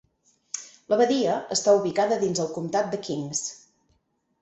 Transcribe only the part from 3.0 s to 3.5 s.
Kings.